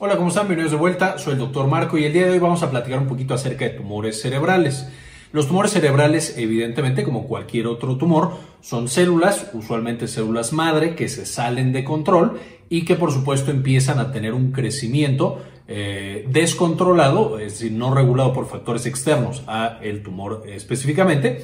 Hola, 0.00 0.16
¿cómo 0.16 0.28
están? 0.28 0.46
Bienvenidos 0.46 0.70
de 0.70 0.78
vuelta. 0.78 1.18
Soy 1.18 1.32
el 1.32 1.40
doctor 1.40 1.66
Marco 1.66 1.98
y 1.98 2.04
el 2.04 2.12
día 2.12 2.24
de 2.24 2.30
hoy 2.30 2.38
vamos 2.38 2.62
a 2.62 2.70
platicar 2.70 3.00
un 3.00 3.08
poquito 3.08 3.34
acerca 3.34 3.64
de 3.64 3.72
tumores 3.72 4.22
cerebrales. 4.22 4.88
Los 5.32 5.48
tumores 5.48 5.72
cerebrales, 5.72 6.38
evidentemente, 6.38 7.02
como 7.02 7.26
cualquier 7.26 7.66
otro 7.66 7.96
tumor, 7.96 8.34
son 8.60 8.86
células, 8.86 9.50
usualmente 9.54 10.06
células 10.06 10.52
madre, 10.52 10.94
que 10.94 11.08
se 11.08 11.26
salen 11.26 11.72
de 11.72 11.82
control 11.82 12.38
y 12.68 12.84
que 12.84 12.94
por 12.94 13.10
supuesto 13.10 13.50
empiezan 13.50 13.98
a 13.98 14.12
tener 14.12 14.34
un 14.34 14.52
crecimiento 14.52 15.42
eh, 15.66 16.24
descontrolado, 16.30 17.40
es 17.40 17.54
decir, 17.54 17.72
no 17.72 17.92
regulado 17.92 18.32
por 18.32 18.46
factores 18.46 18.86
externos 18.86 19.42
a 19.48 19.80
el 19.82 20.04
tumor 20.04 20.44
específicamente, 20.46 21.42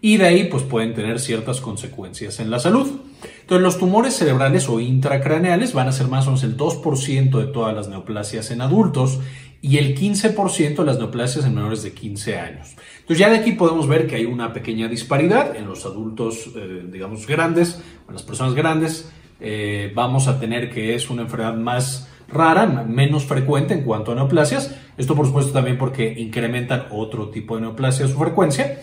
y 0.00 0.16
de 0.16 0.26
ahí 0.26 0.44
pues 0.44 0.62
pueden 0.62 0.94
tener 0.94 1.20
ciertas 1.20 1.60
consecuencias 1.60 2.40
en 2.40 2.50
la 2.50 2.58
salud. 2.58 3.00
Entonces 3.40 3.62
los 3.62 3.78
tumores 3.78 4.14
cerebrales 4.14 4.68
o 4.68 4.80
intracraneales 4.80 5.72
van 5.72 5.88
a 5.88 5.92
ser 5.92 6.08
más 6.08 6.26
o 6.26 6.30
menos 6.30 6.44
el 6.44 6.56
2% 6.56 7.38
de 7.38 7.46
todas 7.46 7.74
las 7.74 7.88
neoplasias 7.88 8.50
en 8.50 8.60
adultos 8.60 9.20
y 9.62 9.78
el 9.78 9.96
15% 9.96 10.76
de 10.76 10.84
las 10.84 10.98
neoplasias 10.98 11.44
en 11.44 11.54
menores 11.54 11.82
de 11.82 11.92
15 11.92 12.38
años. 12.38 12.76
Entonces 13.00 13.18
ya 13.18 13.30
de 13.30 13.38
aquí 13.38 13.52
podemos 13.52 13.88
ver 13.88 14.06
que 14.06 14.16
hay 14.16 14.24
una 14.24 14.52
pequeña 14.52 14.88
disparidad 14.88 15.56
en 15.56 15.66
los 15.66 15.84
adultos, 15.86 16.50
eh, 16.56 16.84
digamos, 16.90 17.26
grandes, 17.26 17.80
en 18.06 18.14
las 18.14 18.22
personas 18.22 18.54
grandes, 18.54 19.10
eh, 19.40 19.92
vamos 19.94 20.28
a 20.28 20.38
tener 20.38 20.70
que 20.70 20.94
es 20.94 21.10
una 21.10 21.22
enfermedad 21.22 21.54
más 21.54 22.08
rara, 22.28 22.66
menos 22.66 23.24
frecuente 23.24 23.74
en 23.74 23.82
cuanto 23.82 24.12
a 24.12 24.14
neoplasias. 24.14 24.76
Esto 24.96 25.14
por 25.14 25.26
supuesto 25.26 25.52
también 25.52 25.78
porque 25.78 26.14
incrementan 26.18 26.86
otro 26.90 27.28
tipo 27.28 27.56
de 27.56 27.62
neoplasia 27.62 28.08
su 28.08 28.18
frecuencia. 28.18 28.80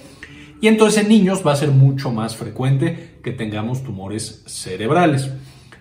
Y 0.64 0.70
entonces 0.70 1.04
en 1.04 1.10
niños 1.10 1.46
va 1.46 1.52
a 1.52 1.58
ser 1.58 1.72
mucho 1.72 2.10
más 2.10 2.38
frecuente 2.38 3.18
que 3.22 3.34
tengamos 3.34 3.84
tumores 3.84 4.44
cerebrales. 4.46 5.30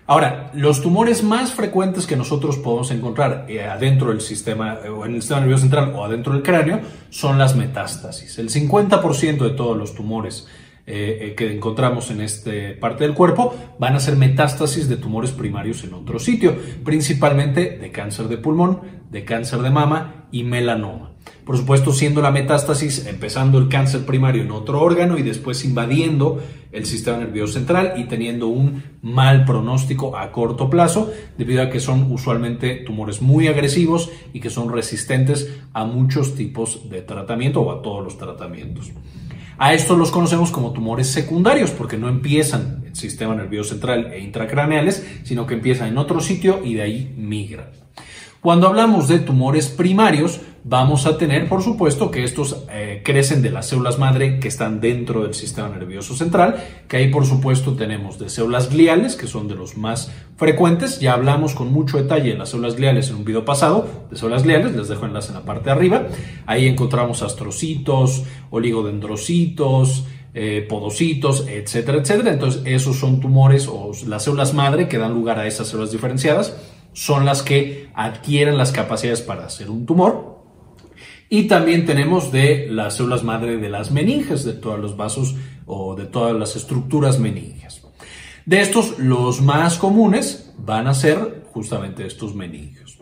Ahora, 0.07 0.51
los 0.53 0.81
tumores 0.81 1.23
más 1.23 1.53
frecuentes 1.53 2.05
que 2.05 2.17
nosotros 2.17 2.57
podemos 2.57 2.91
encontrar 2.91 3.45
eh, 3.47 3.63
adentro 3.63 4.09
del 4.09 4.19
sistema, 4.19 4.79
eh, 4.83 4.89
o 4.89 5.05
en 5.05 5.15
el 5.15 5.21
sistema 5.21 5.39
nervioso 5.39 5.61
central 5.61 5.93
o 5.95 6.03
adentro 6.03 6.33
del 6.33 6.43
cráneo, 6.43 6.81
son 7.09 7.37
las 7.39 7.55
metástasis. 7.55 8.37
El 8.39 8.49
50% 8.49 9.37
de 9.37 9.51
todos 9.51 9.77
los 9.77 9.95
tumores 9.95 10.49
eh, 10.85 11.33
que 11.37 11.49
encontramos 11.53 12.11
en 12.11 12.19
esta 12.19 12.51
parte 12.81 13.05
del 13.05 13.13
cuerpo 13.13 13.55
van 13.79 13.95
a 13.95 14.01
ser 14.01 14.17
metástasis 14.17 14.89
de 14.89 14.97
tumores 14.97 15.31
primarios 15.31 15.85
en 15.85 15.93
otro 15.93 16.19
sitio, 16.19 16.57
principalmente 16.83 17.77
de 17.77 17.89
cáncer 17.89 18.27
de 18.27 18.37
pulmón, 18.37 18.81
de 19.09 19.23
cáncer 19.23 19.59
de 19.59 19.69
mama 19.69 20.27
y 20.29 20.43
melanoma. 20.43 21.12
Por 21.45 21.57
supuesto, 21.57 21.91
siendo 21.91 22.21
la 22.21 22.31
metástasis 22.31 23.05
empezando 23.05 23.57
el 23.57 23.67
cáncer 23.67 24.05
primario 24.05 24.43
en 24.43 24.51
otro 24.51 24.81
órgano 24.81 25.17
y 25.17 25.23
después 25.23 25.65
invadiendo 25.65 26.41
el 26.71 26.85
sistema 26.85 27.17
nervioso 27.17 27.53
central 27.53 27.95
y 27.97 28.05
teniendo 28.05 28.47
un 28.47 28.83
mal 29.01 29.43
pronóstico 29.43 30.17
a 30.17 30.31
corto 30.31 30.69
plazo, 30.69 31.11
debido 31.37 31.61
a 31.61 31.69
que 31.69 31.81
son 31.81 32.11
usualmente 32.11 32.75
tumores 32.85 33.21
muy 33.21 33.47
agresivos 33.47 34.09
y 34.31 34.39
que 34.39 34.49
son 34.49 34.71
resistentes 34.71 35.53
a 35.73 35.83
muchos 35.83 36.35
tipos 36.35 36.89
de 36.89 37.01
tratamiento 37.01 37.61
o 37.61 37.71
a 37.71 37.81
todos 37.81 38.03
los 38.03 38.17
tratamientos. 38.17 38.91
A 39.57 39.73
estos 39.73 39.97
los 39.97 40.11
conocemos 40.11 40.49
como 40.49 40.71
tumores 40.71 41.07
secundarios 41.07 41.71
porque 41.71 41.97
no 41.97 42.09
empiezan 42.09 42.79
en 42.81 42.87
el 42.87 42.95
sistema 42.95 43.35
nervioso 43.35 43.71
central 43.71 44.11
e 44.13 44.19
intracraneales, 44.19 45.05
sino 45.23 45.45
que 45.45 45.53
empiezan 45.53 45.89
en 45.89 45.97
otro 45.97 46.21
sitio 46.21 46.61
y 46.63 46.73
de 46.73 46.81
ahí 46.81 47.13
migran. 47.17 47.82
Cuando 48.43 48.67
hablamos 48.67 49.07
de 49.07 49.19
tumores 49.19 49.69
primarios, 49.69 50.41
vamos 50.65 51.05
a 51.05 51.17
tener, 51.17 51.47
por 51.47 51.63
supuesto, 51.63 52.11
que 52.11 52.25
estos 52.25 52.65
eh, 52.69 53.01
crecen 53.01 53.41
de 53.41 53.49
las 53.49 53.67
células 53.67 53.99
madre 53.99 54.37
que 54.41 54.49
están 54.49 54.81
dentro 54.81 55.23
del 55.23 55.33
sistema 55.33 55.69
nervioso 55.69 56.13
central, 56.13 56.61
que 56.89 56.97
ahí, 56.97 57.09
por 57.09 57.25
supuesto, 57.25 57.71
tenemos 57.75 58.19
de 58.19 58.27
células 58.27 58.69
gliales, 58.69 59.15
que 59.15 59.27
son 59.27 59.47
de 59.47 59.55
los 59.55 59.77
más 59.77 60.11
frecuentes. 60.35 60.99
Ya 60.99 61.13
hablamos 61.13 61.55
con 61.55 61.71
mucho 61.71 61.95
detalle 61.95 62.31
de 62.31 62.37
las 62.37 62.49
células 62.49 62.75
gliales 62.75 63.09
en 63.11 63.15
un 63.15 63.23
video 63.23 63.45
pasado 63.45 63.87
de 64.11 64.17
células 64.17 64.43
gliales, 64.43 64.75
les 64.75 64.89
dejo 64.89 65.05
enlace 65.05 65.29
en 65.29 65.35
la 65.35 65.45
parte 65.45 65.67
de 65.67 65.71
arriba. 65.71 66.07
Ahí 66.45 66.67
encontramos 66.67 67.23
astrocitos, 67.23 68.25
oligodendrocitos, 68.49 70.03
eh, 70.33 70.65
podocitos, 70.67 71.47
etcétera, 71.47 71.99
etcétera. 71.99 72.33
Entonces, 72.33 72.61
esos 72.65 72.99
son 72.99 73.21
tumores 73.21 73.69
o 73.69 73.91
las 74.05 74.25
células 74.25 74.53
madre 74.53 74.89
que 74.89 74.97
dan 74.97 75.13
lugar 75.13 75.39
a 75.39 75.47
esas 75.47 75.69
células 75.69 75.93
diferenciadas 75.93 76.57
son 76.93 77.25
las 77.25 77.41
que 77.41 77.89
adquieren 77.93 78.57
las 78.57 78.71
capacidades 78.71 79.21
para 79.21 79.45
hacer 79.45 79.69
un 79.69 79.85
tumor 79.85 80.33
y 81.29 81.47
también 81.47 81.85
tenemos 81.85 82.31
de 82.31 82.67
las 82.69 82.97
células 82.97 83.23
madre 83.23 83.57
de 83.57 83.67
las 83.67 83.89
meninges, 83.89 84.43
de 84.43 84.53
todos 84.53 84.79
los 84.79 84.95
vasos 84.95 85.35
o 85.65 85.95
de 85.95 86.05
todas 86.05 86.35
las 86.35 86.55
estructuras 86.55 87.17
meninges. 87.17 87.81
De 88.45 88.61
estos, 88.61 88.99
los 88.99 89.41
más 89.41 89.77
comunes 89.77 90.53
van 90.59 90.85
a 90.85 90.93
ser 90.93 91.45
justamente 91.51 92.05
estos 92.05 92.35
meningios. 92.35 92.99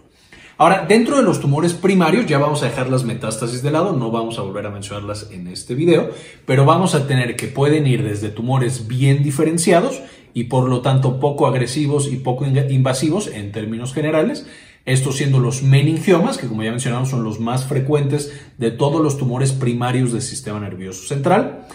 Ahora, 0.58 0.86
dentro 0.88 1.18
de 1.18 1.24
los 1.24 1.42
tumores 1.42 1.74
primarios, 1.74 2.28
ya 2.28 2.38
vamos 2.38 2.62
a 2.62 2.68
dejar 2.68 2.88
las 2.90 3.04
metástasis 3.04 3.64
de 3.64 3.72
lado, 3.72 3.94
no 3.94 4.12
vamos 4.12 4.38
a 4.38 4.44
volver 4.44 4.68
a 4.68 4.70
mencionarlas 4.70 5.32
en 5.32 5.48
este 5.48 5.74
video, 5.74 6.12
pero 6.46 6.66
vamos 6.66 6.94
a 6.94 7.08
tener 7.08 7.36
que 7.36 7.48
pueden 7.48 7.88
ir 7.88 8.04
desde 8.04 8.30
tumores 8.30 8.88
bien 8.88 9.24
diferenciados 9.24 10.02
y 10.34 10.46
por 10.46 10.70
lo 10.70 10.82
tanto 10.82 11.20
poco 11.20 11.48
agresivos 11.48 12.12
y 12.12 12.18
poco 12.18 12.46
invasivos 12.46 13.28
en 13.28 13.52
términos 13.52 13.94
generales, 13.94 14.46
estos 14.86 15.18
siendo 15.18 15.40
los 15.40 15.62
meningiomas, 15.62 16.38
que 16.38 16.48
como 16.48 16.64
ya 16.64 16.72
mencionamos 16.72 17.10
son 17.10 17.24
los 17.24 17.40
más 17.40 17.66
frecuentes 17.66 18.34
de 18.58 18.72
todos 18.72 19.02
los 19.02 19.18
tumores 19.18 19.52
primarios 19.52 20.12
del 20.12 20.22
sistema 20.22 20.60
nervioso 20.60 21.08
central. 21.08 21.68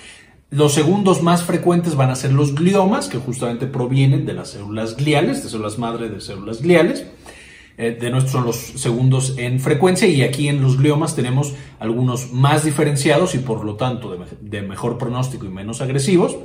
Los 0.50 0.74
segundos 0.74 1.22
más 1.22 1.44
frecuentes 1.44 1.96
van 1.96 2.10
a 2.10 2.16
ser 2.16 2.32
los 2.32 2.54
gliomas, 2.54 3.08
que 3.08 3.18
justamente 3.18 3.66
provienen 3.66 4.26
de 4.26 4.34
las 4.34 4.50
células 4.50 4.96
gliales, 4.96 5.42
de 5.42 5.50
células 5.50 5.78
madre 5.78 6.08
de 6.08 6.20
células 6.20 6.62
gliales. 6.62 7.06
Eh, 7.78 7.96
de 8.00 8.10
nuestros 8.10 8.32
son 8.32 8.46
los 8.46 8.56
segundos 8.56 9.34
en 9.36 9.60
frecuencia 9.60 10.08
y 10.08 10.22
aquí 10.22 10.48
en 10.48 10.62
los 10.62 10.78
gliomas 10.78 11.14
tenemos 11.14 11.52
algunos 11.78 12.32
más 12.32 12.64
diferenciados 12.64 13.34
y 13.34 13.38
por 13.38 13.66
lo 13.66 13.74
tanto 13.74 14.16
de 14.40 14.62
mejor 14.62 14.96
pronóstico 14.96 15.44
y 15.44 15.50
menos 15.50 15.82
agresivos. 15.82 16.36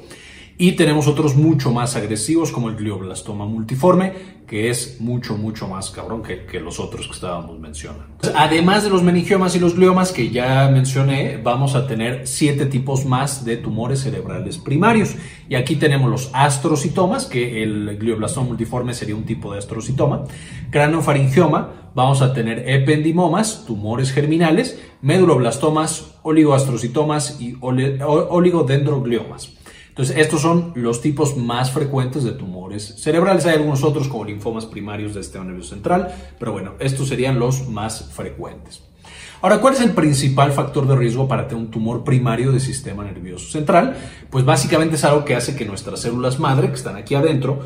Y 0.58 0.74
tenemos 0.74 1.08
otros 1.08 1.36
mucho 1.36 1.72
más 1.72 1.96
agresivos 1.96 2.52
como 2.52 2.70
el 2.70 2.76
glioblastoma 2.76 3.46
multiforme, 3.46 4.14
que 4.52 4.70
es 4.70 5.00
mucho, 5.00 5.38
mucho 5.38 5.68
más 5.68 5.90
cabrón 5.92 6.22
que, 6.22 6.60
los 6.60 6.80
otros 6.80 7.08
que 7.08 7.14
estábamos 7.14 7.58
mencionando. 7.58 8.06
Además 8.36 8.84
de 8.84 8.90
los 8.90 9.02
meningiomas 9.02 9.56
y 9.56 9.60
los 9.60 9.76
gliomas 9.76 10.12
que 10.12 10.30
ya 10.30 10.68
mencioné, 10.68 11.40
vamos 11.42 11.74
a 11.74 11.88
tener 11.88 12.28
siete 12.28 12.66
tipos 12.66 13.06
más 13.06 13.46
de 13.46 13.56
tumores 13.56 14.02
cerebrales 14.02 14.58
primarios. 14.58 15.16
Y 15.48 15.56
aquí 15.56 15.78
tenemos 15.78 16.12
los 16.12 16.30
astrocitomas, 16.34 17.28
que 17.28 17.64
el 17.64 17.98
glioblastoma 17.98 18.48
multiforme 18.48 18.94
sería 18.94 19.16
un 19.16 19.24
tipo 19.24 19.54
de 19.54 19.60
astrocitoma. 19.60 20.26
Craniofaringioma, 20.70 21.92
vamos 21.96 22.22
a 22.22 22.34
tener 22.34 22.70
ependimomas, 22.70 23.64
tumores 23.66 24.12
germinales, 24.12 24.82
meduloblastomas, 25.02 26.16
oligoastrocitomas 26.24 27.40
y 27.40 27.56
oligodendrogliomas. 27.62 29.61
Entonces, 29.92 30.16
estos 30.18 30.42
son 30.42 30.72
los 30.76 31.02
tipos 31.02 31.36
más 31.36 31.72
frecuentes 31.72 32.24
de 32.24 32.32
tumores 32.32 32.96
cerebrales. 32.98 33.46
Hay 33.46 33.56
algunos 33.56 33.84
otros 33.84 34.08
como 34.08 34.24
linfomas 34.24 34.66
primarios 34.66 35.14
del 35.14 35.24
sistema 35.26 35.44
nervioso 35.44 35.72
central, 35.72 36.16
pero 36.40 36.54
bueno, 36.54 36.76
estos 36.80 37.10
serían 37.10 37.40
los 37.40 37.68
más 37.68 38.10
frecuentes. 38.14 38.84
Ahora, 39.42 39.60
¿cuál 39.60 39.74
es 39.74 39.82
el 39.82 39.92
principal 39.92 40.54
factor 40.54 40.88
de 40.88 40.96
riesgo 40.96 41.28
para 41.28 41.48
tener 41.48 41.62
un 41.62 41.72
tumor 41.72 42.06
primario 42.06 42.52
del 42.52 42.62
sistema 42.62 43.04
nervioso 43.04 43.52
central? 43.52 43.98
Pues 44.30 44.46
básicamente 44.46 44.96
es 44.96 45.04
algo 45.04 45.26
que 45.26 45.36
hace 45.36 45.58
que 45.58 45.66
nuestras 45.66 46.00
células 46.00 46.40
madre, 46.40 46.70
que 46.70 46.76
están 46.76 46.96
aquí 46.96 47.16
adentro, 47.16 47.60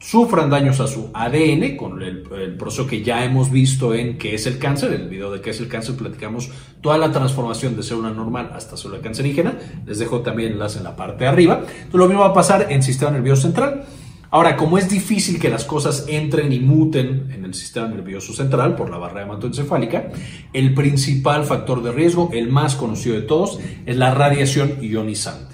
sufran 0.00 0.48
daños 0.48 0.80
a 0.80 0.86
su 0.86 1.10
ADN 1.12 1.76
con 1.76 2.02
el, 2.02 2.22
proceso 2.58 2.86
que 2.86 3.02
ya 3.02 3.22
hemos 3.24 3.50
visto 3.50 3.94
en 3.94 4.16
qué 4.16 4.34
es 4.34 4.46
el 4.46 4.58
cáncer. 4.58 4.94
En 4.94 5.02
el 5.02 5.08
video 5.08 5.30
de 5.30 5.40
qué 5.42 5.50
es 5.50 5.60
el 5.60 5.68
cáncer 5.68 5.94
platicamos 5.94 6.50
toda 6.80 6.96
la 6.96 7.12
transformación 7.12 7.76
de 7.76 7.82
célula 7.82 8.10
normal 8.10 8.50
hasta 8.54 8.76
célula 8.76 9.02
cancerígena. 9.02 9.58
Les 9.86 9.98
dejo 9.98 10.20
también 10.20 10.52
enlace 10.52 10.78
en 10.78 10.84
la 10.84 10.96
parte 10.96 11.24
de 11.24 11.30
arriba. 11.30 11.60
Entonces, 11.66 11.92
lo 11.92 12.08
mismo 12.08 12.22
va 12.22 12.30
a 12.30 12.34
pasar 12.34 12.72
en 12.72 12.82
sistema 12.82 13.10
nervioso 13.10 13.42
central. 13.42 13.84
Ahora, 14.32 14.56
como 14.56 14.78
es 14.78 14.88
difícil 14.88 15.38
que 15.38 15.50
las 15.50 15.64
cosas 15.64 16.06
entren 16.08 16.52
y 16.52 16.60
muten 16.60 17.30
en 17.32 17.44
el 17.44 17.52
sistema 17.52 17.88
nervioso 17.88 18.32
central 18.32 18.76
por 18.76 18.88
la 18.88 18.96
barrera 18.96 19.24
hematoencefálica, 19.24 20.12
el 20.52 20.72
principal 20.72 21.44
factor 21.44 21.82
de 21.82 21.92
riesgo, 21.92 22.30
el 22.32 22.48
más 22.48 22.76
conocido 22.76 23.16
de 23.16 23.22
todos, 23.22 23.58
es 23.86 23.96
la 23.96 24.14
radiación 24.14 24.78
ionizante 24.80 25.49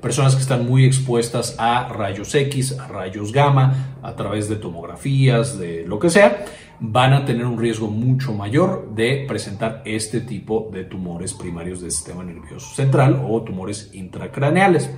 personas 0.00 0.34
que 0.34 0.42
están 0.42 0.66
muy 0.66 0.84
expuestas 0.84 1.54
a 1.58 1.88
rayos 1.88 2.34
X, 2.34 2.78
a 2.78 2.88
rayos 2.88 3.32
gamma, 3.32 3.96
a 4.02 4.16
través 4.16 4.48
de 4.48 4.56
tomografías, 4.56 5.58
de 5.58 5.84
lo 5.86 5.98
que 5.98 6.10
sea, 6.10 6.44
van 6.80 7.12
a 7.12 7.24
tener 7.24 7.44
un 7.44 7.58
riesgo 7.58 7.88
mucho 7.88 8.32
mayor 8.32 8.94
de 8.94 9.24
presentar 9.28 9.82
este 9.84 10.20
tipo 10.20 10.70
de 10.72 10.84
tumores 10.84 11.34
primarios 11.34 11.82
del 11.82 11.90
sistema 11.90 12.24
nervioso 12.24 12.74
central 12.74 13.22
o 13.28 13.42
tumores 13.42 13.90
intracraneales. 13.92 14.90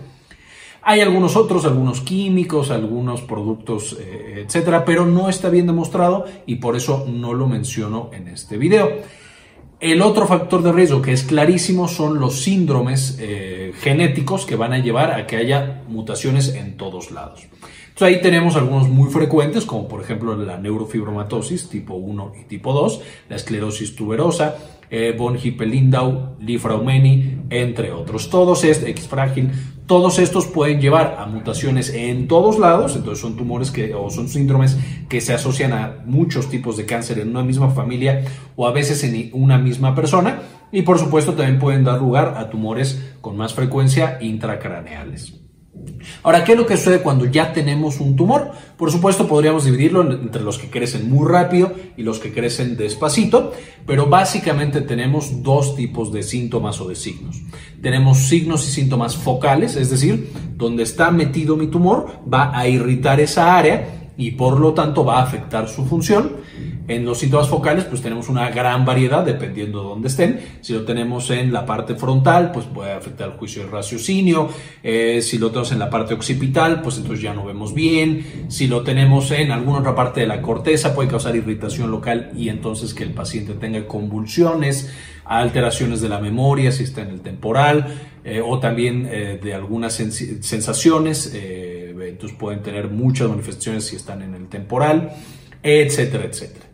Hay 0.85 1.01
algunos 1.01 1.37
otros, 1.37 1.65
algunos 1.65 2.01
químicos, 2.01 2.71
algunos 2.71 3.23
productos, 3.23 3.97
eh, 4.01 4.45
etcétera, 4.45 4.85
pero 4.85 5.07
no 5.07 5.29
está 5.29 5.49
bien 5.49 5.67
demostrado 5.67 6.25
y 6.47 6.57
por 6.57 6.77
eso 6.77 7.07
no 7.09 7.35
lo 7.35 7.47
menciono 7.47 8.11
en 8.13 8.29
este 8.29 8.57
video. 8.57 8.91
El 9.83 10.01
otro 10.01 10.29
factor 10.29 10.63
de 10.63 10.71
riesgo 10.71 11.03
que 11.03 11.11
es 11.11 11.25
clarísimo 11.25 11.89
son 11.89 12.21
los 12.21 12.41
síndromes 12.43 13.17
eh, 13.19 13.73
genéticos 13.81 14.47
que 14.47 14.55
van 14.55 14.73
a 14.73 14.79
llevar 14.79 15.11
a 15.11 15.27
que 15.27 15.37
haya 15.37 15.83
mutaciones 15.89 16.55
en 16.55 16.77
todos 16.77 17.11
lados. 17.11 17.49
Ahí 18.01 18.21
tenemos 18.21 18.55
algunos 18.55 18.89
muy 18.89 19.11
frecuentes, 19.11 19.65
como 19.65 19.89
por 19.89 20.01
ejemplo 20.01 20.37
la 20.37 20.57
neurofibromatosis 20.57 21.69
tipo 21.69 21.95
1 21.95 22.33
y 22.41 22.45
tipo 22.45 22.73
2, 22.73 23.01
la 23.29 23.35
esclerosis 23.35 23.97
tuberosa, 23.97 24.57
eh, 24.95 25.17
von 25.17 25.39
Hippel-Lindau, 25.43 26.37
Lifraumeni, 26.39 27.39
entre 27.49 27.93
otros. 27.93 28.29
Todos 28.29 28.63
estos, 28.63 28.87
X 28.91 29.09
todos 29.87 30.19
estos 30.19 30.47
pueden 30.47 30.83
llevar 30.83 31.17
a 31.19 31.25
mutaciones 31.25 31.89
en 31.95 32.29
todos 32.29 32.59
lados, 32.59 32.95
entonces 32.95 33.23
son 33.23 33.35
tumores 33.35 33.71
que, 33.71 33.95
o 33.95 34.11
son 34.11 34.29
síndromes 34.29 34.77
que 35.09 35.23
se 35.23 35.33
asocian 35.33 35.73
a 35.73 35.97
muchos 36.05 36.51
tipos 36.51 36.77
de 36.77 36.85
cáncer 36.85 37.21
en 37.21 37.31
una 37.31 37.43
misma 37.43 37.71
familia 37.71 38.23
o 38.55 38.67
a 38.67 38.73
veces 38.73 39.03
en 39.03 39.31
una 39.33 39.57
misma 39.57 39.95
persona. 39.95 40.43
Y 40.71 40.83
por 40.83 40.99
supuesto 40.99 41.33
también 41.33 41.59
pueden 41.59 41.85
dar 41.85 41.99
lugar 41.99 42.35
a 42.37 42.51
tumores 42.51 43.03
con 43.23 43.35
más 43.35 43.55
frecuencia 43.55 44.19
intracraneales. 44.21 45.42
Ahora, 46.23 46.45
¿qué 46.45 46.53
es 46.53 46.59
lo 46.59 46.67
que 46.67 46.77
sucede 46.77 47.01
cuando 47.01 47.25
ya 47.25 47.53
tenemos 47.53 47.99
un 47.99 48.15
tumor? 48.15 48.53
Por 48.77 48.93
supuesto, 48.93 49.27
podríamos 49.27 49.65
dividirlo 49.65 50.03
entre 50.13 50.43
los 50.43 50.59
que 50.59 50.71
crecen 50.71 51.11
muy 51.11 51.27
rápido 51.29 51.73
y 51.97 52.03
los 52.03 52.19
que 52.19 52.33
crecen 52.33 52.77
despacito, 52.77 53.53
pero 53.87 54.07
básicamente 54.07 54.83
tenemos 54.83 55.43
dos 55.43 55.75
tipos 55.75 56.13
de 56.13 56.23
síntomas 56.23 56.81
o 56.81 56.89
de 56.89 56.95
signos. 56.95 57.43
Tenemos 57.81 58.19
signos 58.19 58.69
y 58.69 58.71
síntomas 58.71 59.17
focales, 59.17 59.77
es 59.77 59.91
decir, 59.91 60.31
donde 60.57 60.83
está 60.83 61.11
metido 61.11 61.57
mi 61.57 61.69
tumor 61.69 62.21
va 62.33 62.57
a 62.57 62.69
irritar 62.69 63.19
esa 63.21 63.57
área 63.57 64.02
y 64.17 64.33
por 64.33 64.61
lo 64.61 64.75
tanto 64.75 65.05
va 65.05 65.21
a 65.21 65.23
afectar 65.23 65.69
su 65.69 65.85
función. 65.85 66.33
En 66.89 67.05
los 67.05 67.19
síntomas 67.19 67.49
focales, 67.49 67.85
pues 67.85 68.03
tenemos 68.03 68.29
una 68.29 68.51
gran 68.51 68.85
variedad 68.85 69.25
dependiendo 69.25 69.83
de 69.83 69.89
dónde 69.89 70.09
estén. 70.09 70.41
Si 70.61 70.73
lo 70.73 70.85
tenemos 70.85 71.31
en 71.31 71.53
la 71.53 71.65
parte 71.65 71.95
frontal, 71.95 72.51
pues 72.53 72.67
puede 72.67 72.93
afectar 72.93 73.31
el 73.31 73.37
juicio 73.37 73.63
del 73.63 73.71
raciocinio. 73.71 74.49
Eh, 74.83 75.21
si 75.23 75.39
lo 75.39 75.49
tenemos 75.49 75.73
en 75.73 75.79
la 75.79 75.89
parte 75.89 76.15
occipital, 76.15 76.83
pues 76.83 76.97
entonces 76.97 77.23
ya 77.23 77.35
no 77.35 77.45
vemos 77.45 77.73
bien. 77.73 78.47
Si 78.49 78.67
lo 78.67 78.83
tenemos 78.83 79.31
en 79.31 79.53
alguna 79.53 79.79
otra 79.79 79.95
parte 79.95 80.21
de 80.21 80.27
la 80.27 80.43
corteza, 80.43 80.95
puede 80.95 81.09
causar 81.09 81.37
irritación 81.37 81.91
local 81.91 82.33
y 82.37 82.49
entonces 82.49 82.95
que 82.95 83.05
el 83.05 83.13
paciente 83.13 83.55
tenga 83.55 83.87
convulsiones, 83.87 84.93
alteraciones 85.25 86.01
de 86.01 86.09
la 86.09 86.19
memoria, 86.19 86.73
si 86.73 86.83
está 86.83 87.03
en 87.03 87.11
el 87.11 87.21
temporal, 87.21 87.95
eh, 88.25 88.43
o 88.45 88.59
también 88.59 89.09
eh, 89.11 89.39
de 89.43 89.55
algunas 89.55 89.95
sensaciones. 89.95 91.33
Entonces 92.13 92.39
pueden 92.39 92.63
tener 92.63 92.89
muchas 92.89 93.29
manifestaciones 93.29 93.85
si 93.85 93.97
están 93.97 94.23
en 94.23 94.35
el 94.35 94.49
temporal, 94.49 95.13
etcétera, 95.63 96.25
etcétera. 96.25 96.67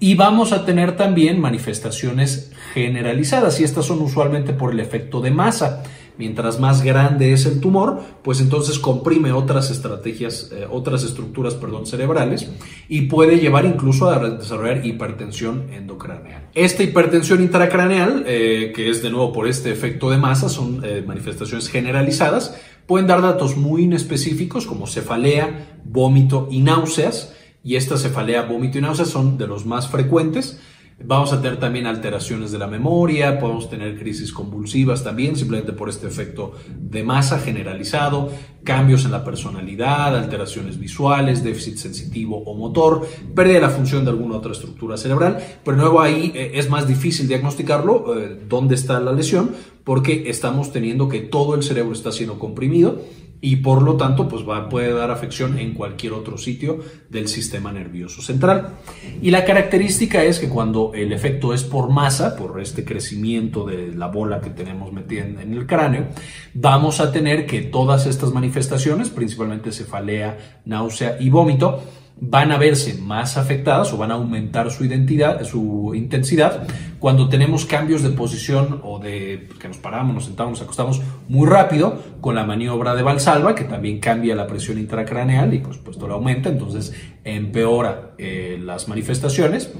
Y 0.00 0.16
vamos 0.16 0.52
a 0.52 0.64
tener 0.64 0.96
también 0.96 1.40
manifestaciones 1.40 2.52
generalizadas 2.72 3.60
y 3.60 3.64
estas 3.64 3.86
son 3.86 4.02
usualmente 4.02 4.52
por 4.52 4.72
el 4.72 4.80
efecto 4.80 5.20
de 5.20 5.30
masa. 5.30 5.82
Mientras 6.16 6.60
más 6.60 6.82
grande 6.82 7.32
es 7.32 7.44
el 7.44 7.60
tumor, 7.60 8.00
pues 8.22 8.40
entonces 8.40 8.78
comprime 8.78 9.32
otras 9.32 9.70
estrategias, 9.70 10.50
eh, 10.52 10.66
otras 10.70 11.02
estructuras, 11.02 11.54
perdón, 11.54 11.86
cerebrales 11.86 12.48
y 12.88 13.02
puede 13.02 13.40
llevar 13.40 13.64
incluso 13.64 14.08
a 14.08 14.18
desarrollar 14.28 14.86
hipertensión 14.86 15.72
endocraneal. 15.72 16.50
Esta 16.54 16.84
hipertensión 16.84 17.42
intracraneal, 17.42 18.24
eh, 18.28 18.72
que 18.76 18.90
es 18.90 19.02
de 19.02 19.10
nuevo 19.10 19.32
por 19.32 19.48
este 19.48 19.72
efecto 19.72 20.08
de 20.10 20.18
masa, 20.18 20.48
son 20.48 20.82
eh, 20.84 21.02
manifestaciones 21.04 21.68
generalizadas, 21.68 22.60
pueden 22.86 23.08
dar 23.08 23.20
datos 23.20 23.56
muy 23.56 23.82
inespecíficos 23.82 24.66
como 24.66 24.86
cefalea, 24.86 25.80
vómito 25.84 26.46
y 26.50 26.60
náuseas 26.60 27.34
y 27.64 27.76
esta 27.76 27.96
cefalea, 27.96 28.42
vómito 28.42 28.78
y 28.78 28.82
náuseas 28.82 29.08
son 29.08 29.38
de 29.38 29.46
los 29.46 29.66
más 29.66 29.88
frecuentes. 29.88 30.60
Vamos 31.02 31.32
a 31.32 31.42
tener 31.42 31.58
también 31.58 31.86
alteraciones 31.86 32.52
de 32.52 32.58
la 32.58 32.68
memoria, 32.68 33.40
podemos 33.40 33.68
tener 33.68 33.98
crisis 33.98 34.32
convulsivas 34.32 35.02
también, 35.02 35.34
simplemente 35.34 35.72
por 35.72 35.88
este 35.88 36.06
efecto 36.06 36.52
de 36.68 37.02
masa 37.02 37.40
generalizado, 37.40 38.30
cambios 38.62 39.04
en 39.04 39.10
la 39.10 39.24
personalidad, 39.24 40.16
alteraciones 40.16 40.78
visuales, 40.78 41.42
déficit 41.42 41.78
sensitivo 41.78 42.38
o 42.44 42.54
motor, 42.54 43.06
pérdida 43.34 43.56
de 43.56 43.60
la 43.62 43.70
función 43.70 44.04
de 44.04 44.12
alguna 44.12 44.36
otra 44.36 44.52
estructura 44.52 44.96
cerebral, 44.96 45.38
pero 45.64 45.76
nuevo 45.76 46.00
ahí 46.00 46.30
eh, 46.32 46.52
es 46.54 46.70
más 46.70 46.86
difícil 46.86 47.26
diagnosticarlo, 47.26 48.16
eh, 48.16 48.40
dónde 48.48 48.76
está 48.76 49.00
la 49.00 49.12
lesión, 49.12 49.50
porque 49.82 50.30
estamos 50.30 50.72
teniendo 50.72 51.08
que 51.08 51.20
todo 51.20 51.56
el 51.56 51.64
cerebro 51.64 51.92
está 51.92 52.12
siendo 52.12 52.38
comprimido 52.38 53.00
y 53.44 53.56
por 53.56 53.82
lo 53.82 53.98
tanto 53.98 54.26
pues 54.26 54.48
va, 54.48 54.70
puede 54.70 54.94
dar 54.94 55.10
afección 55.10 55.58
en 55.58 55.74
cualquier 55.74 56.14
otro 56.14 56.38
sitio 56.38 56.78
del 57.10 57.28
sistema 57.28 57.70
nervioso 57.72 58.22
central. 58.22 58.76
Y 59.20 59.30
la 59.32 59.44
característica 59.44 60.24
es 60.24 60.38
que 60.38 60.48
cuando 60.48 60.92
el 60.94 61.12
efecto 61.12 61.52
es 61.52 61.62
por 61.62 61.90
masa, 61.90 62.36
por 62.36 62.58
este 62.58 62.86
crecimiento 62.86 63.66
de 63.66 63.94
la 63.94 64.06
bola 64.06 64.40
que 64.40 64.48
tenemos 64.48 64.94
metida 64.94 65.24
en, 65.26 65.52
el 65.52 65.66
cráneo, 65.66 66.06
vamos 66.54 67.00
a 67.00 67.12
tener 67.12 67.44
que 67.44 67.60
todas 67.60 68.06
estas 68.06 68.32
manifestaciones, 68.32 69.10
principalmente 69.10 69.72
cefalea, 69.72 70.62
náusea 70.64 71.18
y 71.20 71.28
vómito, 71.28 71.82
van 72.20 72.52
a 72.52 72.58
verse 72.58 72.94
más 72.94 73.36
afectadas 73.36 73.92
o 73.92 73.96
van 73.96 74.10
a 74.10 74.14
aumentar 74.14 74.70
su 74.70 74.84
identidad, 74.84 75.42
su 75.44 75.92
intensidad 75.94 76.66
cuando 77.04 77.28
tenemos 77.28 77.66
cambios 77.66 78.02
de 78.02 78.10
posición 78.10 78.80
o 78.82 78.98
de 78.98 79.48
que 79.60 79.68
nos 79.68 79.76
paramos, 79.76 80.14
nos 80.14 80.24
sentamos, 80.24 80.52
nos 80.52 80.62
acostamos 80.62 81.02
muy 81.28 81.46
rápido 81.46 82.02
con 82.22 82.34
la 82.34 82.44
maniobra 82.44 82.94
de 82.94 83.02
Valsalva, 83.02 83.54
que 83.54 83.64
también 83.64 84.00
cambia 84.00 84.34
la 84.34 84.46
presión 84.46 84.78
intracraneal 84.78 85.52
y 85.52 85.58
por 85.58 85.74
supuesto 85.74 86.08
la 86.08 86.14
aumenta, 86.14 86.48
entonces 86.48 86.94
empeora 87.22 88.12
eh, 88.16 88.58
las 88.58 88.88
manifestaciones. 88.88 89.70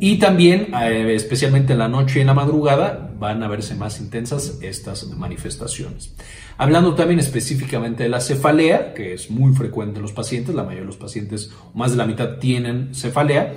Y 0.00 0.18
también, 0.18 0.68
eh, 0.74 1.12
especialmente 1.14 1.74
en 1.74 1.80
la 1.80 1.88
noche 1.88 2.18
y 2.18 2.22
en 2.22 2.28
la 2.28 2.34
madrugada, 2.34 3.05
van 3.18 3.42
a 3.42 3.48
verse 3.48 3.74
más 3.74 4.00
intensas 4.00 4.58
estas 4.62 5.08
manifestaciones. 5.08 6.14
Hablando 6.58 6.94
también 6.94 7.20
específicamente 7.20 8.04
de 8.04 8.08
la 8.08 8.20
cefalea, 8.20 8.94
que 8.94 9.12
es 9.12 9.30
muy 9.30 9.54
frecuente 9.54 9.96
en 9.96 10.02
los 10.02 10.12
pacientes, 10.12 10.54
la 10.54 10.62
mayoría 10.62 10.82
de 10.82 10.86
los 10.86 10.96
pacientes, 10.96 11.50
más 11.74 11.90
de 11.90 11.98
la 11.98 12.06
mitad, 12.06 12.38
tienen 12.38 12.94
cefalea. 12.94 13.54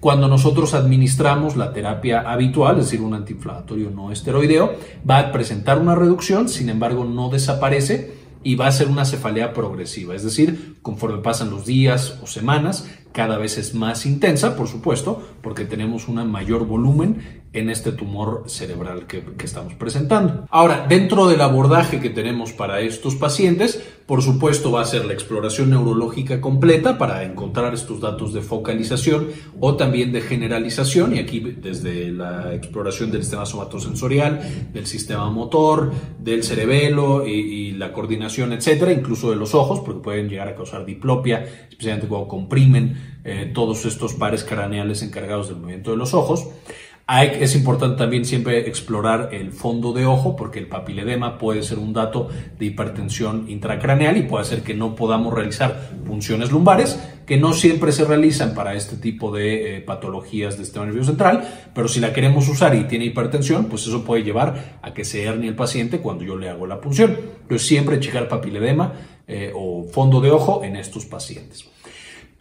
Cuando 0.00 0.28
nosotros 0.28 0.74
administramos 0.74 1.56
la 1.56 1.72
terapia 1.72 2.20
habitual, 2.20 2.78
es 2.78 2.86
decir, 2.86 3.00
un 3.00 3.14
antiinflamatorio 3.14 3.90
no 3.90 4.12
esteroideo, 4.12 4.74
va 5.08 5.18
a 5.18 5.32
presentar 5.32 5.78
una 5.78 5.94
reducción, 5.94 6.48
sin 6.48 6.68
embargo 6.68 7.04
no 7.04 7.30
desaparece 7.30 8.12
y 8.42 8.56
va 8.56 8.66
a 8.66 8.72
ser 8.72 8.88
una 8.88 9.06
cefalea 9.06 9.54
progresiva, 9.54 10.14
es 10.14 10.22
decir, 10.22 10.76
conforme 10.82 11.22
pasan 11.22 11.48
los 11.48 11.64
días 11.64 12.18
o 12.22 12.26
semanas, 12.26 12.86
cada 13.14 13.38
vez 13.38 13.58
es 13.58 13.74
más 13.74 14.06
intensa, 14.06 14.56
por 14.56 14.66
supuesto, 14.66 15.22
porque 15.40 15.64
tenemos 15.64 16.08
un 16.08 16.28
mayor 16.28 16.66
volumen 16.66 17.44
en 17.52 17.70
este 17.70 17.92
tumor 17.92 18.42
cerebral 18.48 19.06
que, 19.06 19.22
estamos 19.44 19.74
presentando. 19.74 20.48
Ahora, 20.50 20.86
dentro 20.88 21.28
del 21.28 21.40
abordaje 21.40 22.00
que 22.00 22.10
tenemos 22.10 22.52
para 22.52 22.80
estos 22.80 23.14
pacientes, 23.14 23.80
por 24.06 24.22
supuesto 24.22 24.70
va 24.70 24.82
a 24.82 24.84
ser 24.84 25.06
la 25.06 25.14
exploración 25.14 25.70
neurológica 25.70 26.40
completa 26.40 26.98
para 26.98 27.24
encontrar 27.24 27.72
estos 27.72 28.00
datos 28.00 28.34
de 28.34 28.42
focalización 28.42 29.28
o 29.60 29.76
también 29.76 30.12
de 30.12 30.20
generalización, 30.20 31.16
y 31.16 31.18
aquí 31.18 31.40
desde 31.40 32.10
la 32.10 32.54
exploración 32.54 33.10
del 33.10 33.22
sistema 33.22 33.46
somatosensorial, 33.46 34.70
del 34.72 34.86
sistema 34.86 35.30
motor, 35.30 35.92
del 36.18 36.42
cerebelo 36.42 37.26
y, 37.26 37.72
la 37.74 37.92
coordinación, 37.92 38.52
etcétera, 38.52 38.92
incluso 38.92 39.30
de 39.30 39.36
los 39.36 39.54
ojos, 39.54 39.80
porque 39.80 40.00
pueden 40.00 40.28
llegar 40.28 40.48
a 40.48 40.54
causar 40.54 40.84
diplopia, 40.84 41.44
especialmente 41.68 42.06
cuando 42.06 42.28
comprimen 42.28 43.20
eh, 43.24 43.50
todos 43.52 43.84
estos 43.86 44.14
pares 44.14 44.44
craneales 44.44 45.02
encargados 45.02 45.48
del 45.48 45.56
movimiento 45.56 45.90
de 45.90 45.96
los 45.96 46.14
ojos 46.14 46.46
es 47.06 47.54
importante 47.54 47.98
también 47.98 48.24
siempre 48.24 48.66
explorar 48.66 49.28
el 49.32 49.52
fondo 49.52 49.92
de 49.92 50.06
ojo 50.06 50.36
porque 50.36 50.58
el 50.58 50.68
papiledema 50.68 51.36
puede 51.36 51.62
ser 51.62 51.78
un 51.78 51.92
dato 51.92 52.30
de 52.58 52.64
hipertensión 52.64 53.44
intracraneal 53.48 54.16
y 54.16 54.22
puede 54.22 54.42
hacer 54.42 54.62
que 54.62 54.72
no 54.72 54.94
podamos 54.94 55.34
realizar 55.34 55.90
punciones 56.06 56.50
lumbares 56.50 56.98
que 57.26 57.36
no 57.36 57.52
siempre 57.52 57.92
se 57.92 58.04
realizan 58.04 58.54
para 58.54 58.74
este 58.74 58.96
tipo 58.96 59.30
de 59.30 59.76
eh, 59.76 59.80
patologías 59.80 60.56
del 60.56 60.64
sistema 60.66 60.86
nervioso 60.86 61.10
central, 61.10 61.70
pero 61.74 61.88
si 61.88 62.00
la 62.00 62.12
queremos 62.12 62.48
usar 62.48 62.74
y 62.74 62.84
tiene 62.84 63.06
hipertensión, 63.06 63.66
pues 63.66 63.86
eso 63.86 64.04
puede 64.04 64.22
llevar 64.22 64.78
a 64.82 64.92
que 64.92 65.04
se 65.04 65.24
hernie 65.24 65.48
el 65.48 65.56
paciente 65.56 66.00
cuando 66.00 66.24
yo 66.24 66.36
le 66.36 66.48
hago 66.48 66.66
la 66.66 66.80
punción. 66.80 67.16
Entonces 67.42 67.66
siempre 67.66 68.00
checar 68.00 68.28
papiledema 68.28 68.92
eh, 69.26 69.52
o 69.54 69.84
fondo 69.90 70.20
de 70.20 70.30
ojo 70.30 70.64
en 70.64 70.76
estos 70.76 71.06
pacientes. 71.06 71.64